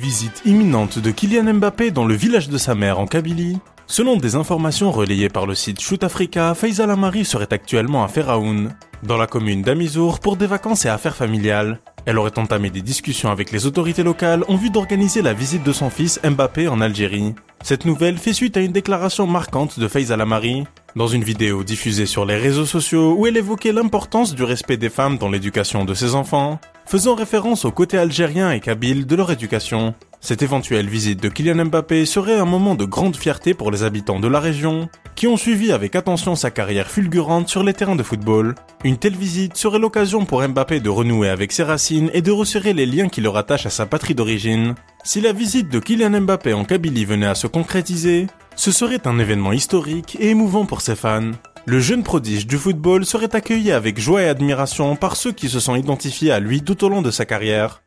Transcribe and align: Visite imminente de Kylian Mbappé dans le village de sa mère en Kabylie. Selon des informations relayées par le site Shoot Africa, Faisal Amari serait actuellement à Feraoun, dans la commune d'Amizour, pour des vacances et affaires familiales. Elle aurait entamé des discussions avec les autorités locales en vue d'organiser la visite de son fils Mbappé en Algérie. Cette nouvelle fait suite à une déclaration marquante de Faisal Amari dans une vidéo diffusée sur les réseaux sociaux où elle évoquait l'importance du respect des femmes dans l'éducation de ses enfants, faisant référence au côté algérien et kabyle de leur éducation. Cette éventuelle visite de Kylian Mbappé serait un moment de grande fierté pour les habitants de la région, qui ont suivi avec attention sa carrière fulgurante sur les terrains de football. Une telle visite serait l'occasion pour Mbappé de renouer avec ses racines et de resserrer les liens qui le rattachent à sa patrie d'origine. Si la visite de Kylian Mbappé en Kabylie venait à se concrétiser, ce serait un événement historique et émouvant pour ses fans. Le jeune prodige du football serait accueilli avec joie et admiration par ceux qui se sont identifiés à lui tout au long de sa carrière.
Visite 0.00 0.40
imminente 0.46 0.98
de 0.98 1.10
Kylian 1.10 1.52
Mbappé 1.52 1.90
dans 1.90 2.06
le 2.06 2.14
village 2.14 2.48
de 2.48 2.56
sa 2.56 2.74
mère 2.74 2.98
en 2.98 3.06
Kabylie. 3.06 3.58
Selon 3.86 4.16
des 4.16 4.34
informations 4.34 4.90
relayées 4.90 5.28
par 5.28 5.44
le 5.44 5.54
site 5.54 5.78
Shoot 5.78 6.02
Africa, 6.02 6.54
Faisal 6.54 6.90
Amari 6.90 7.26
serait 7.26 7.52
actuellement 7.52 8.02
à 8.02 8.08
Feraoun, 8.08 8.74
dans 9.02 9.18
la 9.18 9.26
commune 9.26 9.60
d'Amizour, 9.60 10.18
pour 10.18 10.38
des 10.38 10.46
vacances 10.46 10.86
et 10.86 10.88
affaires 10.88 11.16
familiales. 11.16 11.80
Elle 12.06 12.18
aurait 12.18 12.38
entamé 12.38 12.70
des 12.70 12.80
discussions 12.80 13.30
avec 13.30 13.52
les 13.52 13.66
autorités 13.66 14.02
locales 14.02 14.42
en 14.48 14.56
vue 14.56 14.70
d'organiser 14.70 15.20
la 15.20 15.34
visite 15.34 15.64
de 15.64 15.72
son 15.72 15.90
fils 15.90 16.18
Mbappé 16.24 16.66
en 16.68 16.80
Algérie. 16.80 17.34
Cette 17.62 17.84
nouvelle 17.84 18.16
fait 18.16 18.32
suite 18.32 18.56
à 18.56 18.60
une 18.60 18.72
déclaration 18.72 19.26
marquante 19.26 19.78
de 19.78 19.86
Faisal 19.86 20.22
Amari 20.22 20.64
dans 20.96 21.08
une 21.08 21.22
vidéo 21.22 21.62
diffusée 21.62 22.06
sur 22.06 22.24
les 22.24 22.36
réseaux 22.36 22.64
sociaux 22.64 23.14
où 23.18 23.26
elle 23.26 23.36
évoquait 23.36 23.72
l'importance 23.72 24.34
du 24.34 24.44
respect 24.44 24.78
des 24.78 24.88
femmes 24.88 25.18
dans 25.18 25.28
l'éducation 25.28 25.84
de 25.84 25.92
ses 25.92 26.14
enfants, 26.14 26.58
faisant 26.90 27.14
référence 27.14 27.64
au 27.64 27.70
côté 27.70 27.98
algérien 27.98 28.50
et 28.50 28.58
kabyle 28.58 29.06
de 29.06 29.14
leur 29.14 29.30
éducation. 29.30 29.94
Cette 30.20 30.42
éventuelle 30.42 30.88
visite 30.88 31.22
de 31.22 31.28
Kylian 31.28 31.66
Mbappé 31.66 32.04
serait 32.04 32.34
un 32.34 32.44
moment 32.44 32.74
de 32.74 32.84
grande 32.84 33.14
fierté 33.14 33.54
pour 33.54 33.70
les 33.70 33.84
habitants 33.84 34.18
de 34.18 34.26
la 34.26 34.40
région, 34.40 34.88
qui 35.14 35.28
ont 35.28 35.36
suivi 35.36 35.70
avec 35.70 35.94
attention 35.94 36.34
sa 36.34 36.50
carrière 36.50 36.90
fulgurante 36.90 37.48
sur 37.48 37.62
les 37.62 37.74
terrains 37.74 37.94
de 37.94 38.02
football. 38.02 38.56
Une 38.82 38.96
telle 38.96 39.14
visite 39.14 39.56
serait 39.56 39.78
l'occasion 39.78 40.24
pour 40.24 40.42
Mbappé 40.42 40.80
de 40.80 40.90
renouer 40.90 41.28
avec 41.28 41.52
ses 41.52 41.62
racines 41.62 42.10
et 42.12 42.22
de 42.22 42.32
resserrer 42.32 42.72
les 42.72 42.86
liens 42.86 43.08
qui 43.08 43.20
le 43.20 43.28
rattachent 43.28 43.66
à 43.66 43.70
sa 43.70 43.86
patrie 43.86 44.16
d'origine. 44.16 44.74
Si 45.04 45.20
la 45.20 45.32
visite 45.32 45.68
de 45.68 45.78
Kylian 45.78 46.20
Mbappé 46.22 46.54
en 46.54 46.64
Kabylie 46.64 47.04
venait 47.04 47.26
à 47.26 47.36
se 47.36 47.46
concrétiser, 47.46 48.26
ce 48.56 48.72
serait 48.72 49.06
un 49.06 49.20
événement 49.20 49.52
historique 49.52 50.16
et 50.18 50.30
émouvant 50.30 50.66
pour 50.66 50.80
ses 50.80 50.96
fans. 50.96 51.30
Le 51.66 51.78
jeune 51.78 52.02
prodige 52.02 52.46
du 52.46 52.56
football 52.56 53.04
serait 53.04 53.36
accueilli 53.36 53.70
avec 53.70 54.00
joie 54.00 54.22
et 54.22 54.28
admiration 54.28 54.96
par 54.96 55.16
ceux 55.16 55.32
qui 55.32 55.48
se 55.48 55.60
sont 55.60 55.76
identifiés 55.76 56.32
à 56.32 56.40
lui 56.40 56.62
tout 56.62 56.84
au 56.84 56.88
long 56.88 57.02
de 57.02 57.10
sa 57.10 57.26
carrière. 57.26 57.82